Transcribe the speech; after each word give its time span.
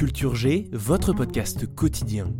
Culture 0.00 0.34
G, 0.34 0.66
votre 0.72 1.12
podcast 1.12 1.66
quotidien. 1.74 2.32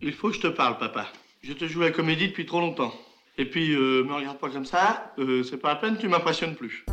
Il 0.00 0.14
faut 0.14 0.30
que 0.30 0.36
je 0.36 0.40
te 0.40 0.46
parle, 0.46 0.78
papa. 0.78 1.06
Je 1.42 1.52
te 1.52 1.66
joue 1.66 1.82
la 1.82 1.90
comédie 1.90 2.28
depuis 2.28 2.46
trop 2.46 2.60
longtemps. 2.60 2.94
Et 3.36 3.44
puis, 3.44 3.74
euh, 3.74 4.02
me 4.04 4.14
regarde 4.14 4.38
pas 4.38 4.48
comme 4.48 4.64
ça, 4.64 5.12
euh, 5.18 5.42
c'est 5.42 5.58
pas 5.58 5.74
la 5.74 5.76
peine, 5.76 5.98
tu 6.00 6.08
m'impressionnes 6.08 6.54
plus. 6.54 6.86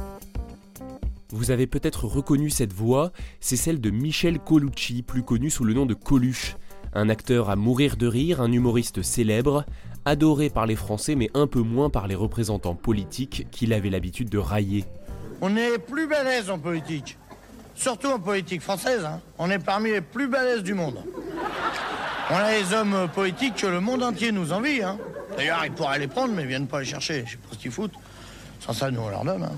Vous 1.29 1.49
avez 1.49 1.65
peut-être 1.65 2.03
reconnu 2.03 2.49
cette 2.49 2.73
voix, 2.73 3.13
c'est 3.39 3.55
celle 3.55 3.79
de 3.79 3.89
Michel 3.89 4.37
Colucci, 4.37 5.01
plus 5.01 5.23
connu 5.23 5.49
sous 5.49 5.63
le 5.63 5.73
nom 5.73 5.85
de 5.85 5.93
Coluche. 5.93 6.57
Un 6.93 7.07
acteur 7.07 7.49
à 7.49 7.55
mourir 7.55 7.95
de 7.95 8.07
rire, 8.07 8.41
un 8.41 8.51
humoriste 8.51 9.01
célèbre, 9.01 9.63
adoré 10.03 10.49
par 10.49 10.65
les 10.65 10.75
Français 10.75 11.15
mais 11.15 11.29
un 11.35 11.47
peu 11.47 11.61
moins 11.61 11.89
par 11.89 12.09
les 12.09 12.15
représentants 12.15 12.75
politiques 12.75 13.47
qu'il 13.49 13.71
avait 13.71 13.91
l'habitude 13.91 14.29
de 14.29 14.39
railler. 14.39 14.83
On 15.39 15.55
est 15.55 15.79
plus 15.79 16.05
balèze 16.05 16.49
en 16.49 16.59
politique. 16.59 17.17
Surtout 17.75 18.07
en 18.07 18.19
politique 18.19 18.61
française. 18.61 19.03
hein. 19.05 19.19
On 19.37 19.49
est 19.49 19.59
parmi 19.59 19.91
les 19.91 20.01
plus 20.01 20.27
balèzes 20.27 20.63
du 20.63 20.73
monde. 20.73 20.99
On 22.29 22.35
a 22.35 22.51
les 22.51 22.73
hommes 22.73 23.07
politiques 23.13 23.55
que 23.55 23.67
le 23.67 23.79
monde 23.81 24.03
entier 24.03 24.31
nous 24.31 24.53
envie. 24.53 24.81
hein. 24.83 24.97
D'ailleurs, 25.35 25.61
ils 25.65 25.71
pourraient 25.71 25.99
les 25.99 26.07
prendre, 26.07 26.33
mais 26.33 26.43
ils 26.43 26.47
viennent 26.47 26.67
pas 26.67 26.79
les 26.79 26.85
chercher. 26.85 27.23
Je 27.25 27.31
sais 27.31 27.37
pas 27.37 27.49
ce 27.53 27.57
qu'ils 27.57 27.71
foutent. 27.71 27.93
Sans 28.59 28.73
ça, 28.73 28.91
nous, 28.91 29.01
on 29.01 29.09
leur 29.09 29.23
donne. 29.25 29.43
hein. 29.43 29.51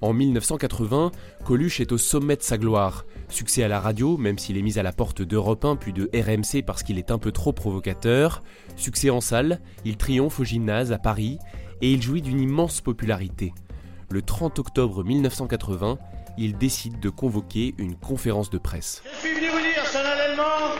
En 0.00 0.12
1980, 0.12 1.10
Coluche 1.44 1.80
est 1.80 1.90
au 1.90 1.98
sommet 1.98 2.36
de 2.36 2.42
sa 2.42 2.56
gloire. 2.58 3.04
Succès 3.30 3.64
à 3.64 3.68
la 3.68 3.80
radio, 3.80 4.16
même 4.16 4.38
s'il 4.38 4.56
est 4.56 4.62
mis 4.62 4.78
à 4.78 4.82
la 4.84 4.92
porte 4.92 5.22
d'Europe 5.22 5.64
1 5.64 5.74
puis 5.76 5.92
de 5.92 6.08
RMC 6.14 6.62
parce 6.64 6.84
qu'il 6.84 6.98
est 6.98 7.10
un 7.10 7.18
peu 7.18 7.32
trop 7.32 7.52
provocateur. 7.52 8.42
Succès 8.76 9.10
en 9.10 9.20
salle, 9.20 9.60
il 9.84 9.96
triomphe 9.96 10.38
au 10.38 10.44
gymnase 10.44 10.92
à 10.92 10.98
Paris 10.98 11.38
et 11.82 11.92
il 11.92 12.00
jouit 12.00 12.22
d'une 12.22 12.40
immense 12.40 12.80
popularité. 12.80 13.52
Le 14.10 14.22
30 14.22 14.60
octobre 14.60 15.02
1980, 15.02 15.98
il 16.38 16.56
décide 16.56 17.00
de 17.00 17.10
convoquer 17.10 17.74
une 17.78 17.96
conférence 17.96 18.48
de 18.50 18.58
presse. 18.58 19.02
Je 19.12 19.28
suis 19.28 19.34
venu 19.34 19.48
vous 19.48 19.58
dire 19.58 19.84
solennellement, 19.86 20.74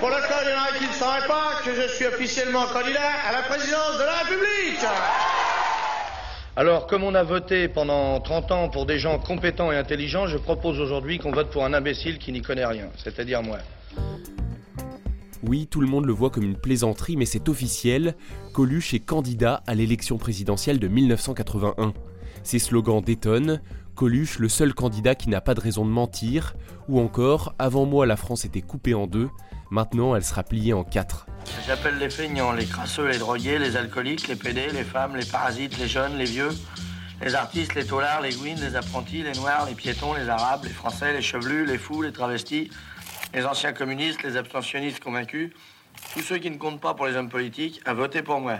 pour 0.00 0.08
le 0.08 0.16
cas 0.28 0.42
il 0.44 0.50
y 0.50 0.54
en 0.54 0.62
a 0.62 0.78
qui 0.78 0.86
ne 0.86 0.92
sauraient 0.92 1.26
pas, 1.26 1.62
que 1.64 1.74
je 1.74 1.88
suis 1.94 2.06
officiellement 2.06 2.66
candidat 2.66 3.12
à 3.28 3.32
la 3.32 3.42
présidence 3.42 3.94
de 3.98 4.04
la 4.04 4.12
République. 4.22 4.84
Alors, 6.56 6.86
comme 6.86 7.02
on 7.02 7.14
a 7.14 7.24
voté 7.24 7.66
pendant 7.68 8.20
30 8.20 8.52
ans 8.52 8.68
pour 8.68 8.86
des 8.86 8.98
gens 8.98 9.18
compétents 9.18 9.72
et 9.72 9.76
intelligents, 9.76 10.26
je 10.26 10.36
propose 10.36 10.78
aujourd'hui 10.78 11.18
qu'on 11.18 11.32
vote 11.32 11.50
pour 11.50 11.64
un 11.64 11.74
imbécile 11.74 12.18
qui 12.18 12.30
n'y 12.30 12.42
connaît 12.42 12.66
rien, 12.66 12.90
c'est-à-dire 12.96 13.42
moi. 13.42 13.58
Oui, 15.42 15.66
tout 15.66 15.80
le 15.80 15.86
monde 15.86 16.06
le 16.06 16.12
voit 16.12 16.30
comme 16.30 16.44
une 16.44 16.56
plaisanterie, 16.56 17.16
mais 17.16 17.26
c'est 17.26 17.48
officiel. 17.48 18.14
Coluche 18.52 18.94
est 18.94 19.00
candidat 19.00 19.62
à 19.66 19.74
l'élection 19.74 20.16
présidentielle 20.16 20.78
de 20.78 20.88
1981. 20.88 21.92
Ses 22.44 22.58
slogans 22.58 23.02
détonnent. 23.02 23.60
Coluche, 23.94 24.40
le 24.40 24.48
seul 24.48 24.74
candidat 24.74 25.14
qui 25.14 25.28
n'a 25.28 25.40
pas 25.40 25.54
de 25.54 25.60
raison 25.60 25.84
de 25.84 25.90
mentir. 25.90 26.54
Ou 26.88 27.00
encore, 27.00 27.54
avant 27.58 27.86
moi, 27.86 28.06
la 28.06 28.16
France 28.16 28.44
était 28.44 28.60
coupée 28.60 28.94
en 28.94 29.06
deux. 29.06 29.30
Maintenant, 29.70 30.16
elle 30.16 30.24
sera 30.24 30.42
pliée 30.42 30.72
en 30.72 30.84
quatre. 30.84 31.26
J'appelle 31.66 31.98
les 31.98 32.10
feignants, 32.10 32.52
les 32.52 32.66
crasseux, 32.66 33.08
les 33.08 33.18
drogués, 33.18 33.58
les 33.58 33.76
alcooliques, 33.76 34.28
les 34.28 34.36
pédés, 34.36 34.68
les 34.72 34.82
femmes, 34.82 35.16
les 35.16 35.24
parasites, 35.24 35.78
les 35.78 35.86
jeunes, 35.86 36.16
les 36.16 36.24
vieux, 36.24 36.50
les 37.22 37.34
artistes, 37.34 37.74
les 37.74 37.84
taulards, 37.84 38.20
les 38.20 38.34
gouines, 38.34 38.58
les 38.60 38.76
apprentis, 38.76 39.22
les 39.22 39.32
noirs, 39.32 39.66
les 39.66 39.74
piétons, 39.74 40.14
les 40.14 40.28
arabes, 40.28 40.64
les 40.64 40.70
français, 40.70 41.12
les 41.12 41.22
chevelus, 41.22 41.64
les 41.64 41.78
fous, 41.78 42.02
les 42.02 42.12
travestis, 42.12 42.70
les 43.32 43.44
anciens 43.44 43.72
communistes, 43.72 44.22
les 44.22 44.36
abstentionnistes 44.36 45.00
convaincus, 45.00 45.52
tous 46.12 46.20
ceux 46.20 46.38
qui 46.38 46.50
ne 46.50 46.56
comptent 46.56 46.80
pas 46.80 46.94
pour 46.94 47.06
les 47.06 47.16
hommes 47.16 47.30
politiques, 47.30 47.80
à 47.84 47.94
voter 47.94 48.22
pour 48.22 48.40
moi. 48.40 48.58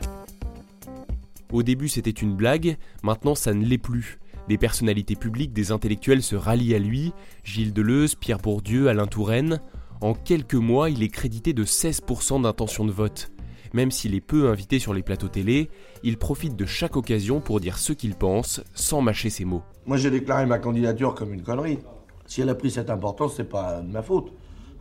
Au 1.52 1.62
début, 1.62 1.88
c'était 1.88 2.10
une 2.10 2.34
blague, 2.34 2.76
maintenant, 3.02 3.34
ça 3.34 3.52
ne 3.52 3.64
l'est 3.64 3.78
plus. 3.78 4.18
Des 4.48 4.58
personnalités 4.58 5.16
publiques, 5.16 5.52
des 5.52 5.72
intellectuels 5.72 6.22
se 6.22 6.36
rallient 6.36 6.74
à 6.74 6.78
lui 6.78 7.12
Gilles 7.44 7.72
Deleuze, 7.72 8.14
Pierre 8.14 8.38
Bourdieu, 8.38 8.88
Alain 8.88 9.06
Touraine. 9.06 9.60
En 10.00 10.12
quelques 10.14 10.54
mois, 10.54 10.90
il 10.90 11.02
est 11.02 11.08
crédité 11.08 11.52
de 11.54 11.64
16% 11.64 12.42
d'intention 12.42 12.84
de 12.84 12.92
vote. 12.92 13.30
Même 13.72 13.90
s'il 13.90 14.14
est 14.14 14.20
peu 14.20 14.50
invité 14.50 14.78
sur 14.78 14.92
les 14.94 15.02
plateaux 15.02 15.28
télé, 15.28 15.70
il 16.02 16.18
profite 16.18 16.56
de 16.56 16.66
chaque 16.66 16.96
occasion 16.96 17.40
pour 17.40 17.58
dire 17.58 17.78
ce 17.78 17.92
qu'il 17.92 18.14
pense, 18.14 18.62
sans 18.74 19.00
mâcher 19.00 19.30
ses 19.30 19.44
mots. 19.44 19.62
Moi, 19.86 19.96
j'ai 19.96 20.10
déclaré 20.10 20.46
ma 20.46 20.58
candidature 20.58 21.14
comme 21.14 21.32
une 21.32 21.42
connerie. 21.42 21.78
Si 22.26 22.40
elle 22.40 22.50
a 22.50 22.54
pris 22.54 22.70
cette 22.70 22.90
importance, 22.90 23.34
c'est 23.36 23.48
pas 23.48 23.80
de 23.80 23.90
ma 23.90 24.02
faute. 24.02 24.32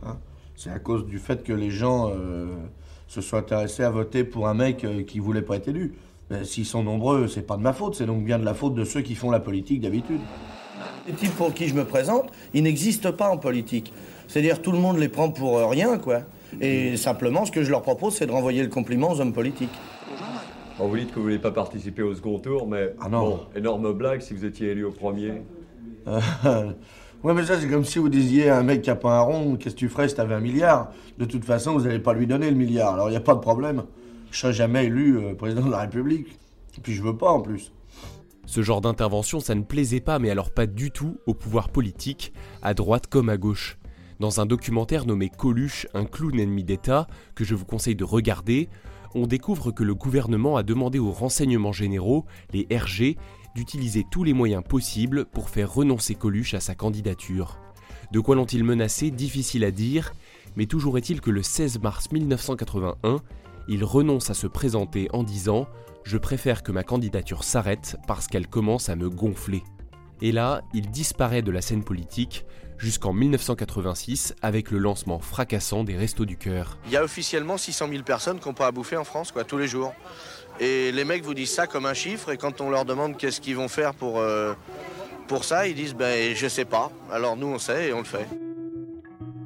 hein. 0.04 0.18
C'est 0.56 0.70
à 0.70 0.78
cause 0.78 1.04
du 1.06 1.18
fait 1.18 1.42
que 1.42 1.52
les 1.52 1.70
gens 1.70 2.10
euh, 2.10 2.46
se 3.08 3.20
sont 3.20 3.36
intéressés 3.36 3.82
à 3.82 3.90
voter 3.90 4.22
pour 4.22 4.46
un 4.46 4.54
mec 4.54 4.84
euh, 4.84 5.02
qui 5.02 5.18
voulait 5.18 5.42
pas 5.42 5.56
être 5.56 5.68
élu. 5.68 5.94
Mais 6.30 6.44
S'ils 6.44 6.64
sont 6.66 6.82
nombreux, 6.82 7.28
c'est 7.28 7.42
pas 7.46 7.56
de 7.56 7.62
ma 7.62 7.72
faute, 7.72 7.94
c'est 7.96 8.06
donc 8.06 8.24
bien 8.24 8.38
de 8.38 8.44
la 8.44 8.54
faute 8.54 8.74
de 8.74 8.84
ceux 8.84 9.02
qui 9.02 9.14
font 9.14 9.30
la 9.30 9.40
politique 9.40 9.80
d'habitude. 9.80 10.20
Les 11.06 11.12
types 11.12 11.34
pour 11.36 11.52
qui 11.52 11.68
je 11.68 11.74
me 11.74 11.84
présente, 11.84 12.30
ils 12.54 12.62
n'existent 12.62 13.12
pas 13.12 13.28
en 13.28 13.36
politique. 13.36 13.92
C'est-à-dire 14.26 14.62
tout 14.62 14.72
le 14.72 14.78
monde 14.78 14.98
les 14.98 15.08
prend 15.08 15.30
pour 15.30 15.58
euh, 15.58 15.66
rien, 15.66 15.98
quoi. 15.98 16.20
Et 16.60 16.96
simplement, 16.96 17.44
ce 17.44 17.52
que 17.52 17.62
je 17.62 17.70
leur 17.70 17.82
propose, 17.82 18.14
c'est 18.14 18.26
de 18.26 18.32
renvoyer 18.32 18.62
le 18.62 18.68
compliment 18.68 19.10
aux 19.12 19.20
hommes 19.20 19.32
politiques. 19.32 19.72
Bon, 20.78 20.88
vous 20.88 20.96
dites 20.96 21.10
que 21.10 21.16
vous 21.16 21.22
voulez 21.22 21.38
pas 21.38 21.50
participer 21.50 22.02
au 22.02 22.14
second 22.14 22.38
tour, 22.38 22.66
mais 22.66 22.94
Ah 23.00 23.08
non. 23.08 23.20
bon, 23.28 23.40
énorme 23.54 23.92
blague 23.92 24.20
si 24.22 24.34
vous 24.34 24.44
étiez 24.44 24.70
élu 24.70 24.84
au 24.84 24.90
premier. 24.92 25.42
ouais, 26.06 27.34
mais 27.34 27.44
ça, 27.44 27.60
c'est 27.60 27.68
comme 27.68 27.84
si 27.84 27.98
vous 27.98 28.08
disiez 28.08 28.48
à 28.48 28.58
un 28.58 28.62
mec 28.62 28.82
qui 28.82 28.90
a 28.90 28.94
pas 28.96 29.18
un 29.18 29.20
rond, 29.20 29.56
qu'est-ce 29.56 29.74
que 29.74 29.80
tu 29.80 29.88
ferais 29.88 30.08
si 30.08 30.14
t'avais 30.14 30.34
un 30.34 30.40
milliard? 30.40 30.90
De 31.18 31.24
toute 31.24 31.44
façon, 31.44 31.72
vous 31.74 31.82
n'allez 31.84 31.98
pas 31.98 32.12
lui 32.14 32.26
donner 32.26 32.50
le 32.50 32.56
milliard, 32.56 32.94
alors 32.94 33.08
il 33.08 33.12
n'y 33.12 33.16
a 33.16 33.20
pas 33.20 33.34
de 33.34 33.40
problème. 33.40 33.84
Je 34.34 34.40
serai 34.40 34.52
jamais 34.52 34.86
élu 34.86 35.16
euh, 35.16 35.34
président 35.34 35.64
de 35.64 35.70
la 35.70 35.82
République. 35.82 36.26
Et 36.76 36.80
puis 36.80 36.92
je 36.92 37.04
veux 37.04 37.16
pas 37.16 37.30
en 37.30 37.40
plus. 37.40 37.72
Ce 38.46 38.62
genre 38.62 38.80
d'intervention, 38.80 39.38
ça 39.38 39.54
ne 39.54 39.62
plaisait 39.62 40.00
pas, 40.00 40.18
mais 40.18 40.28
alors 40.28 40.50
pas 40.50 40.66
du 40.66 40.90
tout 40.90 41.18
au 41.26 41.34
pouvoir 41.34 41.68
politique, 41.68 42.32
à 42.60 42.74
droite 42.74 43.06
comme 43.06 43.28
à 43.28 43.36
gauche. 43.36 43.78
Dans 44.18 44.40
un 44.40 44.46
documentaire 44.46 45.06
nommé 45.06 45.28
Coluche, 45.30 45.86
un 45.94 46.04
clown 46.04 46.40
ennemi 46.40 46.64
d'État, 46.64 47.06
que 47.36 47.44
je 47.44 47.54
vous 47.54 47.64
conseille 47.64 47.94
de 47.94 48.02
regarder, 48.02 48.68
on 49.14 49.28
découvre 49.28 49.70
que 49.70 49.84
le 49.84 49.94
gouvernement 49.94 50.56
a 50.56 50.64
demandé 50.64 50.98
aux 50.98 51.12
renseignements 51.12 51.72
généraux, 51.72 52.24
les 52.52 52.66
RG, 52.76 53.16
d'utiliser 53.54 54.04
tous 54.10 54.24
les 54.24 54.32
moyens 54.32 54.64
possibles 54.68 55.26
pour 55.26 55.48
faire 55.48 55.72
renoncer 55.72 56.16
Coluche 56.16 56.54
à 56.54 56.60
sa 56.60 56.74
candidature. 56.74 57.60
De 58.10 58.18
quoi 58.18 58.34
l'ont-ils 58.34 58.64
menacé? 58.64 59.12
Difficile 59.12 59.62
à 59.62 59.70
dire, 59.70 60.12
mais 60.56 60.66
toujours 60.66 60.98
est-il 60.98 61.20
que 61.20 61.30
le 61.30 61.44
16 61.44 61.80
mars 61.80 62.10
1981, 62.10 63.22
il 63.68 63.84
renonce 63.84 64.30
à 64.30 64.34
se 64.34 64.46
présenter 64.46 65.08
en 65.12 65.22
disant 65.22 65.66
Je 66.04 66.18
préfère 66.18 66.62
que 66.62 66.72
ma 66.72 66.82
candidature 66.82 67.44
s'arrête 67.44 67.96
parce 68.06 68.26
qu'elle 68.26 68.46
commence 68.46 68.88
à 68.88 68.96
me 68.96 69.08
gonfler. 69.08 69.62
Et 70.20 70.32
là, 70.32 70.62
il 70.72 70.90
disparaît 70.90 71.42
de 71.42 71.50
la 71.50 71.60
scène 71.60 71.84
politique 71.84 72.44
jusqu'en 72.78 73.12
1986 73.12 74.34
avec 74.42 74.70
le 74.70 74.78
lancement 74.78 75.18
fracassant 75.18 75.84
des 75.84 75.96
Restos 75.96 76.24
du 76.24 76.36
Cœur. 76.36 76.78
Il 76.86 76.92
y 76.92 76.96
a 76.96 77.04
officiellement 77.04 77.56
600 77.56 77.88
000 77.88 78.02
personnes 78.02 78.38
qui 78.38 78.48
n'ont 78.48 78.54
pas 78.54 78.66
à 78.66 78.72
bouffer 78.72 78.96
en 78.96 79.04
France, 79.04 79.32
quoi, 79.32 79.44
tous 79.44 79.58
les 79.58 79.68
jours. 79.68 79.94
Et 80.60 80.92
les 80.92 81.04
mecs 81.04 81.24
vous 81.24 81.34
disent 81.34 81.52
ça 81.52 81.66
comme 81.66 81.86
un 81.86 81.94
chiffre, 81.94 82.30
et 82.30 82.36
quand 82.36 82.60
on 82.60 82.70
leur 82.70 82.84
demande 82.84 83.16
qu'est-ce 83.16 83.40
qu'ils 83.40 83.56
vont 83.56 83.68
faire 83.68 83.92
pour, 83.94 84.20
euh, 84.20 84.54
pour 85.26 85.44
ça, 85.44 85.66
ils 85.66 85.74
disent 85.74 85.94
ben 85.94 86.34
je 86.34 86.46
sais 86.46 86.64
pas. 86.64 86.90
Alors 87.10 87.36
nous 87.36 87.48
on 87.48 87.58
sait 87.58 87.88
et 87.88 87.92
on 87.92 87.98
le 87.98 88.04
fait. 88.04 88.26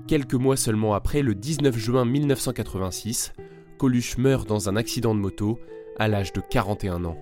Quelques 0.06 0.34
mois 0.34 0.56
seulement 0.56 0.94
après, 0.94 1.22
le 1.22 1.34
19 1.34 1.76
juin 1.76 2.04
1986, 2.04 3.32
Coluche 3.78 4.18
meurt 4.18 4.48
dans 4.48 4.68
un 4.68 4.74
accident 4.74 5.14
de 5.14 5.20
moto 5.20 5.60
à 6.00 6.08
l'âge 6.08 6.32
de 6.32 6.40
41 6.40 7.04
ans. 7.04 7.16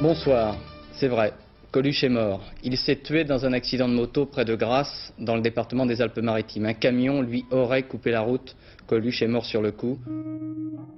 Bonsoir, 0.00 0.56
c'est 0.92 1.08
vrai. 1.08 1.34
Coluche 1.70 2.02
est 2.02 2.08
mort. 2.08 2.40
Il 2.64 2.78
s'est 2.78 2.96
tué 2.96 3.24
dans 3.24 3.44
un 3.44 3.52
accident 3.52 3.88
de 3.88 3.92
moto 3.92 4.24
près 4.24 4.46
de 4.46 4.56
Grasse, 4.56 5.12
dans 5.18 5.36
le 5.36 5.42
département 5.42 5.84
des 5.84 6.00
Alpes-Maritimes. 6.00 6.64
Un 6.64 6.72
camion 6.72 7.20
lui 7.20 7.44
aurait 7.50 7.82
coupé 7.82 8.10
la 8.10 8.22
route. 8.22 8.56
Coluche 8.86 9.20
est 9.20 9.28
mort 9.28 9.44
sur 9.44 9.60
le 9.60 9.70
coup. 9.70 9.98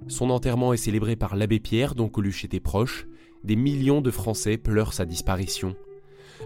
Son 0.06 0.30
enterrement 0.30 0.72
est 0.72 0.76
célébré 0.76 1.16
par 1.16 1.34
l'abbé 1.34 1.58
Pierre, 1.58 1.96
dont 1.96 2.08
Coluche 2.08 2.44
était 2.44 2.60
proche. 2.60 3.08
Des 3.42 3.56
millions 3.56 4.00
de 4.00 4.12
Français 4.12 4.58
pleurent 4.58 4.92
sa 4.92 5.06
disparition. 5.06 5.74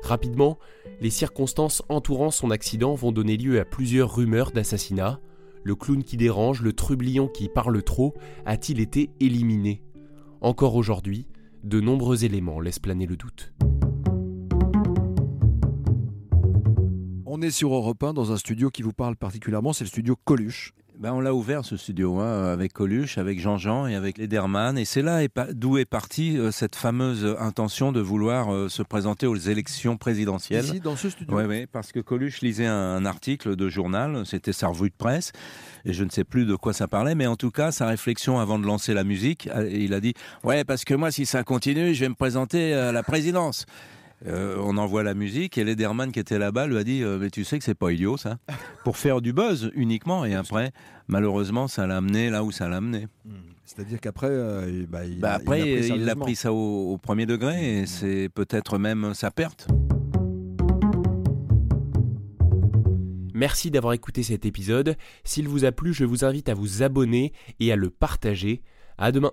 Rapidement, 0.02 0.58
les 1.02 1.10
circonstances 1.10 1.82
entourant 1.90 2.30
son 2.30 2.50
accident 2.50 2.94
vont 2.94 3.12
donner 3.12 3.36
lieu 3.36 3.60
à 3.60 3.66
plusieurs 3.66 4.16
rumeurs 4.16 4.52
d'assassinat. 4.52 5.20
Le 5.64 5.76
clown 5.76 6.02
qui 6.02 6.16
dérange, 6.16 6.60
le 6.60 6.72
trublion 6.72 7.28
qui 7.28 7.48
parle 7.48 7.82
trop, 7.82 8.14
a-t-il 8.46 8.80
été 8.80 9.10
éliminé? 9.20 9.82
Encore 10.40 10.74
aujourd'hui, 10.74 11.28
de 11.62 11.80
nombreux 11.80 12.24
éléments 12.24 12.58
laissent 12.60 12.80
planer 12.80 13.06
le 13.06 13.16
doute. 13.16 13.52
On 17.26 17.40
est 17.40 17.50
sur 17.50 17.72
Europe 17.72 18.02
1 18.02 18.12
dans 18.12 18.32
un 18.32 18.36
studio 18.36 18.70
qui 18.70 18.82
vous 18.82 18.92
parle 18.92 19.16
particulièrement, 19.16 19.72
c'est 19.72 19.84
le 19.84 19.88
studio 19.88 20.16
Coluche. 20.24 20.74
Ben, 20.98 21.12
on 21.12 21.20
l'a 21.20 21.34
ouvert 21.34 21.64
ce 21.64 21.76
studio 21.76 22.20
hein, 22.20 22.52
avec 22.52 22.72
Coluche, 22.72 23.16
avec 23.16 23.40
Jean-Jean 23.40 23.86
et 23.86 23.94
avec 23.94 24.18
Lederman. 24.18 24.76
Et 24.76 24.84
c'est 24.84 25.02
là 25.02 25.20
d'où 25.52 25.78
est 25.78 25.84
partie 25.84 26.38
euh, 26.38 26.50
cette 26.50 26.76
fameuse 26.76 27.36
intention 27.40 27.92
de 27.92 28.00
vouloir 28.00 28.52
euh, 28.52 28.68
se 28.68 28.82
présenter 28.82 29.26
aux 29.26 29.36
élections 29.36 29.96
présidentielles. 29.96 30.64
Ici, 30.64 30.80
dans 30.80 30.96
ce 30.96 31.10
studio 31.10 31.36
Oui, 31.36 31.44
ouais, 31.44 31.66
parce 31.66 31.92
que 31.92 32.00
Coluche 32.00 32.42
lisait 32.42 32.66
un, 32.66 33.04
article 33.06 33.56
de 33.56 33.68
journal, 33.68 34.24
c'était 34.26 34.52
sa 34.52 34.68
revue 34.68 34.90
de 34.90 34.94
presse, 34.96 35.32
et 35.84 35.92
je 35.92 36.04
ne 36.04 36.10
sais 36.10 36.24
plus 36.24 36.44
de 36.44 36.54
quoi 36.54 36.72
ça 36.72 36.86
parlait, 36.86 37.14
mais 37.14 37.26
en 37.26 37.36
tout 37.36 37.50
cas, 37.50 37.72
sa 37.72 37.86
réflexion 37.86 38.38
avant 38.38 38.58
de 38.58 38.66
lancer 38.66 38.94
la 38.94 39.02
musique, 39.02 39.48
euh, 39.48 39.68
il 39.70 39.94
a 39.94 40.00
dit 40.00 40.14
«Ouais, 40.44 40.62
parce 40.64 40.84
que 40.84 40.94
moi, 40.94 41.10
si 41.10 41.26
ça 41.26 41.42
continue, 41.42 41.94
je 41.94 42.00
vais 42.00 42.08
me 42.08 42.14
présenter 42.14 42.74
à 42.74 42.92
la 42.92 43.02
présidence». 43.02 43.66
Euh, 44.26 44.56
on 44.60 44.76
envoie 44.76 45.02
la 45.02 45.14
musique 45.14 45.58
et 45.58 45.64
Lederman 45.64 46.12
qui 46.12 46.20
était 46.20 46.38
là-bas 46.38 46.68
lui 46.68 46.76
a 46.76 46.84
dit 46.84 47.02
euh, 47.02 47.18
mais 47.18 47.30
tu 47.30 47.42
sais 47.42 47.58
que 47.58 47.64
c'est 47.64 47.74
pas 47.74 47.90
idiot 47.90 48.16
ça 48.16 48.38
pour 48.84 48.96
faire 48.96 49.20
du 49.20 49.32
buzz 49.32 49.72
uniquement 49.74 50.24
et 50.24 50.34
après 50.34 50.70
malheureusement 51.08 51.66
ça 51.66 51.88
l'a 51.88 51.96
amené 51.96 52.30
là 52.30 52.44
où 52.44 52.52
ça 52.52 52.68
l'a 52.68 52.76
amené. 52.76 53.08
Hmm. 53.24 53.32
C'est-à-dire 53.64 54.00
qu'après 54.00 54.28
euh, 54.30 54.86
bah, 54.88 55.04
il, 55.04 55.18
bah, 55.18 55.34
après 55.34 55.86
il 55.88 56.08
a 56.08 56.14
pris 56.14 56.36
ça 56.36 56.52
au, 56.52 56.98
premier 56.98 57.26
degré 57.26 57.78
et 57.78 57.82
hmm. 57.82 57.86
c'est 57.86 58.28
peut-être 58.28 58.78
même 58.78 59.12
sa 59.14 59.30
perte. 59.30 59.66
Merci 63.34 63.72
d'avoir 63.72 63.94
écouté 63.94 64.22
cet 64.22 64.46
épisode. 64.46 64.96
S'il 65.24 65.48
vous 65.48 65.64
a 65.64 65.72
plu, 65.72 65.92
je 65.92 66.04
vous 66.04 66.24
invite 66.24 66.48
à 66.48 66.54
vous 66.54 66.84
abonner 66.84 67.32
et 67.58 67.72
à 67.72 67.76
le 67.76 67.90
partager. 67.90 68.62
À 68.98 69.10
demain. 69.10 69.32